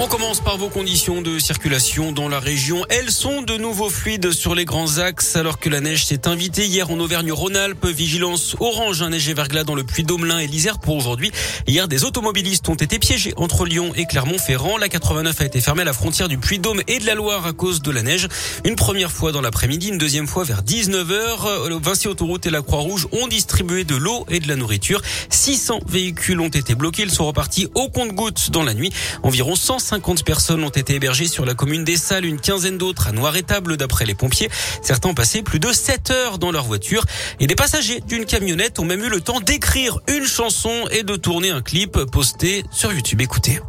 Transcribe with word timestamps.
On 0.00 0.06
commence 0.06 0.38
par 0.40 0.56
vos 0.58 0.68
conditions 0.68 1.22
de 1.22 1.40
circulation 1.40 2.12
dans 2.12 2.28
la 2.28 2.38
région. 2.38 2.84
Elles 2.88 3.10
sont 3.10 3.42
de 3.42 3.56
nouveau 3.56 3.90
fluides 3.90 4.30
sur 4.30 4.54
les 4.54 4.64
grands 4.64 4.98
axes 4.98 5.34
alors 5.34 5.58
que 5.58 5.68
la 5.68 5.80
neige 5.80 6.06
s'est 6.06 6.28
invitée 6.28 6.66
hier 6.66 6.88
en 6.92 7.00
Auvergne-Rhône-Alpes. 7.00 7.84
Vigilance 7.84 8.54
orange, 8.60 9.02
un 9.02 9.10
neige 9.10 9.28
et 9.28 9.34
verglas 9.34 9.64
dans 9.64 9.74
le 9.74 9.82
Puy-Domelin 9.82 10.38
et 10.38 10.46
l'Isère 10.46 10.78
pour 10.78 10.94
aujourd'hui. 10.94 11.32
Hier, 11.66 11.88
des 11.88 12.04
automobilistes 12.04 12.68
ont 12.68 12.76
été 12.76 13.00
piégés 13.00 13.34
entre 13.36 13.66
Lyon 13.66 13.90
et 13.96 14.06
Clermont-Ferrand. 14.06 14.76
La 14.76 14.88
89 14.88 15.40
a 15.40 15.44
été 15.44 15.60
fermée 15.60 15.82
à 15.82 15.86
la 15.86 15.92
frontière 15.92 16.28
du 16.28 16.38
Puy-Dôme 16.38 16.80
et 16.86 17.00
de 17.00 17.06
la 17.06 17.16
Loire 17.16 17.44
à 17.44 17.52
cause 17.52 17.82
de 17.82 17.90
la 17.90 18.02
neige. 18.02 18.28
Une 18.64 18.76
première 18.76 19.10
fois 19.10 19.32
dans 19.32 19.40
l'après-midi, 19.40 19.88
une 19.88 19.98
deuxième 19.98 20.28
fois 20.28 20.44
vers 20.44 20.62
19h. 20.62 21.76
Vinci 21.82 22.06
Autoroute 22.06 22.46
et 22.46 22.50
la 22.50 22.62
Croix-Rouge 22.62 23.08
ont 23.10 23.26
distribué 23.26 23.82
de 23.82 23.96
l'eau 23.96 24.24
et 24.30 24.38
de 24.38 24.46
la 24.46 24.54
nourriture. 24.54 25.02
600 25.30 25.80
véhicules 25.88 26.38
ont 26.38 26.46
été 26.46 26.76
bloqués. 26.76 27.02
Ils 27.02 27.10
sont 27.10 27.26
repartis 27.26 27.66
au 27.74 27.88
compte-gouttes 27.88 28.52
dans 28.52 28.62
la 28.62 28.74
nuit. 28.74 28.92
Environ 29.24 29.56
100 29.56 29.87
50 29.88 30.22
personnes 30.22 30.62
ont 30.64 30.68
été 30.68 30.96
hébergées 30.96 31.28
sur 31.28 31.46
la 31.46 31.54
commune 31.54 31.82
des 31.82 31.96
Salles, 31.96 32.26
une 32.26 32.38
quinzaine 32.38 32.76
d'autres 32.76 33.08
à 33.08 33.12
Noir-et-Table 33.12 33.78
d'après 33.78 34.04
les 34.04 34.14
pompiers. 34.14 34.50
Certains 34.82 35.08
ont 35.08 35.14
passé 35.14 35.40
plus 35.40 35.60
de 35.60 35.72
7 35.72 36.10
heures 36.10 36.38
dans 36.38 36.52
leur 36.52 36.64
voiture 36.64 37.06
et 37.40 37.46
des 37.46 37.54
passagers 37.54 38.02
d'une 38.06 38.26
camionnette 38.26 38.78
ont 38.80 38.84
même 38.84 39.02
eu 39.02 39.08
le 39.08 39.22
temps 39.22 39.40
d'écrire 39.40 39.98
une 40.06 40.26
chanson 40.26 40.84
et 40.90 41.04
de 41.04 41.16
tourner 41.16 41.48
un 41.48 41.62
clip 41.62 41.92
posté 42.12 42.64
sur 42.70 42.92
YouTube. 42.92 43.22
Écoutez. 43.22 43.60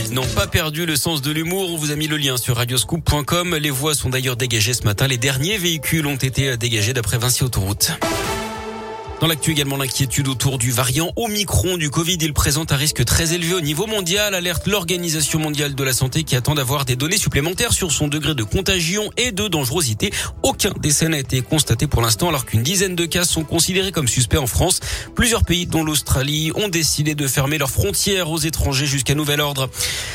Ils 0.00 0.14
n'ont 0.14 0.26
pas 0.34 0.46
perdu 0.46 0.86
le 0.86 0.96
sens 0.96 1.22
de 1.22 1.30
l'humour. 1.30 1.70
On 1.70 1.76
vous 1.76 1.90
a 1.90 1.96
mis 1.96 2.06
le 2.06 2.16
lien 2.16 2.36
sur 2.36 2.56
radioscoop.com. 2.56 3.56
Les 3.56 3.70
voies 3.70 3.94
sont 3.94 4.10
d'ailleurs 4.10 4.36
dégagées 4.36 4.74
ce 4.74 4.84
matin. 4.84 5.06
Les 5.06 5.18
derniers 5.18 5.58
véhicules 5.58 6.06
ont 6.06 6.16
été 6.16 6.56
dégagés 6.56 6.92
d'après 6.92 7.18
Vinci 7.18 7.44
Autoroute. 7.44 7.92
Dans 9.20 9.26
l'actu 9.26 9.50
également, 9.50 9.76
l'inquiétude 9.76 10.28
autour 10.28 10.56
du 10.56 10.70
variant 10.70 11.12
Omicron 11.16 11.76
du 11.76 11.90
Covid. 11.90 12.16
Il 12.22 12.32
présente 12.32 12.72
un 12.72 12.76
risque 12.76 13.04
très 13.04 13.34
élevé 13.34 13.52
au 13.52 13.60
niveau 13.60 13.86
mondial, 13.86 14.34
alerte 14.34 14.66
l'Organisation 14.66 15.38
mondiale 15.38 15.74
de 15.74 15.84
la 15.84 15.92
santé 15.92 16.24
qui 16.24 16.36
attend 16.36 16.54
d'avoir 16.54 16.86
des 16.86 16.96
données 16.96 17.18
supplémentaires 17.18 17.74
sur 17.74 17.92
son 17.92 18.08
degré 18.08 18.34
de 18.34 18.42
contagion 18.44 19.10
et 19.18 19.30
de 19.30 19.46
dangerosité. 19.46 20.10
Aucun 20.42 20.72
décès 20.80 21.06
n'a 21.08 21.18
été 21.18 21.42
constaté 21.42 21.86
pour 21.86 22.00
l'instant 22.00 22.30
alors 22.30 22.46
qu'une 22.46 22.62
dizaine 22.62 22.96
de 22.96 23.04
cas 23.04 23.24
sont 23.24 23.44
considérés 23.44 23.92
comme 23.92 24.08
suspects 24.08 24.38
en 24.38 24.46
France. 24.46 24.80
Plusieurs 25.14 25.44
pays, 25.44 25.66
dont 25.66 25.84
l'Australie, 25.84 26.50
ont 26.54 26.68
décidé 26.68 27.14
de 27.14 27.26
fermer 27.26 27.58
leurs 27.58 27.70
frontières 27.70 28.30
aux 28.30 28.38
étrangers 28.38 28.86
jusqu'à 28.86 29.14
nouvel 29.14 29.42
ordre. 29.42 29.68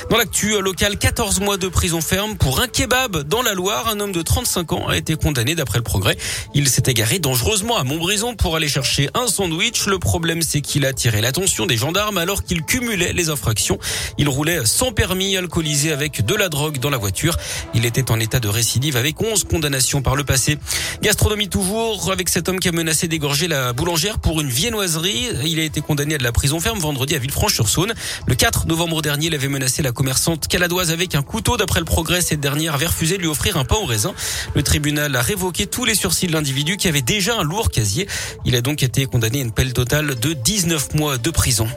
Dans 0.09 0.17
l'actu 0.17 0.59
local, 0.59 0.97
14 0.97 1.41
mois 1.41 1.57
de 1.57 1.67
prison 1.67 2.01
ferme 2.01 2.37
pour 2.37 2.59
un 2.59 2.67
kebab 2.67 3.17
dans 3.17 3.43
la 3.43 3.53
Loire. 3.53 3.87
Un 3.87 3.99
homme 3.99 4.13
de 4.13 4.23
35 4.23 4.73
ans 4.73 4.87
a 4.87 4.97
été 4.97 5.15
condamné 5.15 5.53
d'après 5.53 5.77
le 5.77 5.83
progrès. 5.83 6.17
Il 6.55 6.67
s'est 6.69 6.83
égaré 6.87 7.19
dangereusement 7.19 7.77
à 7.77 7.83
Montbrison 7.83 8.35
pour 8.35 8.55
aller 8.55 8.67
chercher 8.67 8.94
un 9.13 9.27
sandwich. 9.27 9.85
Le 9.87 9.99
problème, 9.99 10.41
c'est 10.41 10.61
qu'il 10.61 10.85
a 10.85 10.89
attiré 10.89 11.21
l'attention 11.21 11.65
des 11.65 11.77
gendarmes 11.77 12.17
alors 12.17 12.43
qu'il 12.43 12.63
cumulait 12.63 13.13
les 13.13 13.29
infractions. 13.29 13.77
Il 14.17 14.29
roulait 14.29 14.65
sans 14.65 14.91
permis, 14.91 15.37
alcoolisé 15.37 15.91
avec 15.91 16.25
de 16.25 16.35
la 16.35 16.49
drogue 16.49 16.79
dans 16.79 16.89
la 16.89 16.97
voiture. 16.97 17.37
Il 17.73 17.85
était 17.85 18.11
en 18.11 18.19
état 18.19 18.39
de 18.39 18.47
récidive 18.47 18.97
avec 18.97 19.21
11 19.21 19.43
condamnations 19.43 20.01
par 20.01 20.15
le 20.15 20.23
passé. 20.23 20.57
Gastronomie 21.01 21.49
toujours 21.49 22.11
avec 22.11 22.29
cet 22.29 22.49
homme 22.49 22.59
qui 22.59 22.69
a 22.69 22.71
menacé 22.71 23.07
d'égorger 23.07 23.47
la 23.47 23.73
boulangère 23.73 24.19
pour 24.19 24.41
une 24.41 24.49
viennoiserie. 24.49 25.27
Il 25.45 25.59
a 25.59 25.63
été 25.63 25.81
condamné 25.81 26.15
à 26.15 26.17
de 26.17 26.23
la 26.23 26.31
prison 26.31 26.59
ferme 26.59 26.79
vendredi 26.79 27.15
à 27.15 27.19
Villefranche-sur-Saône. 27.19 27.93
Le 28.27 28.35
4 28.35 28.67
novembre 28.67 29.01
dernier, 29.01 29.27
il 29.27 29.35
avait 29.35 29.47
menacé 29.47 29.81
la 29.81 29.91
commerçante 29.91 30.47
caladoise 30.47 30.91
avec 30.91 31.15
un 31.15 31.21
couteau. 31.21 31.57
D'après 31.57 31.79
le 31.79 31.85
progrès, 31.85 32.21
cette 32.21 32.39
dernière 32.39 32.75
avait 32.75 32.87
refusé 32.87 33.17
de 33.17 33.21
lui 33.21 33.27
offrir 33.27 33.57
un 33.57 33.65
pain 33.65 33.75
au 33.75 33.85
raisin. 33.85 34.13
Le 34.55 34.63
tribunal 34.63 35.15
a 35.15 35.21
révoqué 35.21 35.67
tous 35.67 35.85
les 35.85 35.95
sursis 35.95 36.27
de 36.27 36.31
l'individu 36.31 36.77
qui 36.77 36.87
avait 36.87 37.01
déjà 37.01 37.35
un 37.35 37.43
lourd 37.43 37.69
casier. 37.69 38.07
Il 38.45 38.55
a 38.55 38.61
donc 38.61 38.83
été 38.85 39.07
condamné 39.07 39.39
à 39.39 39.41
une 39.41 39.51
pelle 39.51 39.73
totale 39.73 40.13
de 40.15 40.33
19 40.33 40.93
mois 40.93 41.17
de 41.17 41.31
prison. 41.31 41.67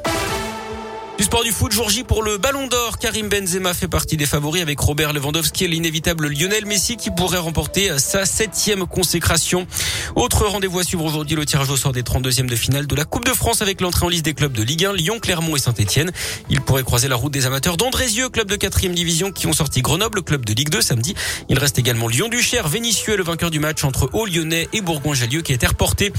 Du 1.18 1.24
sport 1.24 1.42
du 1.42 1.50
foot, 1.50 1.72
jour 1.72 1.90
J 1.90 2.04
pour 2.04 2.22
le 2.22 2.38
Ballon 2.38 2.68
d'Or. 2.68 2.96
Karim 2.96 3.28
Benzema 3.28 3.74
fait 3.74 3.88
partie 3.88 4.16
des 4.16 4.24
favoris 4.24 4.62
avec 4.62 4.78
Robert 4.78 5.12
Lewandowski 5.12 5.64
et 5.64 5.68
l'inévitable 5.68 6.28
Lionel 6.28 6.64
Messi 6.64 6.96
qui 6.96 7.10
pourrait 7.10 7.38
remporter 7.38 7.98
sa 7.98 8.24
septième 8.24 8.86
consécration. 8.86 9.66
Autre 10.14 10.46
rendez-vous 10.46 10.78
à 10.78 10.84
suivre 10.84 11.04
aujourd'hui, 11.04 11.34
le 11.34 11.44
tirage 11.44 11.70
au 11.70 11.76
sort 11.76 11.90
des 11.90 12.04
32e 12.04 12.46
de 12.46 12.54
finale 12.54 12.86
de 12.86 12.94
la 12.94 13.04
Coupe 13.04 13.24
de 13.24 13.32
France 13.32 13.62
avec 13.62 13.80
l'entrée 13.80 14.06
en 14.06 14.08
liste 14.08 14.26
des 14.26 14.32
clubs 14.32 14.52
de 14.52 14.62
Ligue 14.62 14.84
1, 14.84 14.92
Lyon, 14.92 15.18
Clermont 15.18 15.56
et 15.56 15.58
Saint-Etienne. 15.58 16.12
Il 16.50 16.60
pourrait 16.60 16.84
croiser 16.84 17.08
la 17.08 17.16
route 17.16 17.32
des 17.32 17.46
amateurs 17.46 17.76
d'Andrézieux, 17.76 18.28
club 18.28 18.46
de 18.46 18.54
4 18.54 18.86
division 18.86 19.32
qui 19.32 19.48
ont 19.48 19.52
sorti 19.52 19.82
Grenoble, 19.82 20.22
club 20.22 20.44
de 20.44 20.52
Ligue 20.52 20.70
2 20.70 20.80
samedi. 20.80 21.16
Il 21.48 21.58
reste 21.58 21.80
également 21.80 22.06
Lyon-Duchère, 22.06 22.68
Vénissieux, 22.68 23.16
le 23.16 23.24
vainqueur 23.24 23.50
du 23.50 23.58
match 23.58 23.82
entre 23.82 24.08
Haut-Lyonnais 24.12 24.68
et 24.72 24.80
Bourgoin-Jallieu 24.82 25.42
qui 25.42 25.50
a 25.50 25.56
été 25.56 25.66
reporté. 25.66 26.12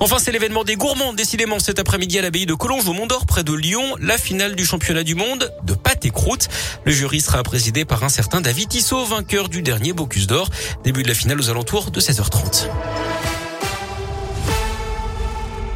Enfin, 0.00 0.16
c'est 0.18 0.32
l'événement 0.32 0.64
des 0.64 0.76
gourmands, 0.76 1.12
décidément 1.12 1.58
cet 1.58 1.78
après-midi 1.78 2.18
à 2.18 2.22
l'abbaye 2.22 2.46
de 2.46 2.54
Collonges 2.54 2.88
au 2.88 2.94
Mont 2.94 3.06
d'Or 3.06 3.26
près 3.26 3.44
de 3.44 3.52
Lyon, 3.52 3.96
la 4.00 4.16
du 4.54 4.64
championnat 4.64 5.02
du 5.02 5.14
monde 5.14 5.52
de 5.64 5.74
pâte 5.74 6.04
et 6.04 6.10
croûte. 6.10 6.48
Le 6.84 6.92
jury 6.92 7.20
sera 7.20 7.42
présidé 7.42 7.84
par 7.84 8.04
un 8.04 8.08
certain 8.08 8.40
David 8.40 8.68
Tissot, 8.68 9.04
vainqueur 9.04 9.48
du 9.48 9.62
dernier 9.62 9.92
Bocuse 9.92 10.26
d'Or. 10.26 10.48
Début 10.84 11.02
de 11.02 11.08
la 11.08 11.14
finale 11.14 11.40
aux 11.40 11.50
alentours 11.50 11.90
de 11.90 12.00
16h30. 12.00 12.68